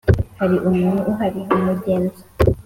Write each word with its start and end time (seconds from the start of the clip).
'hari 0.37 0.55
umuntu 0.69 0.99
uhari?' 1.11 1.41
umugenzi, 1.55 2.21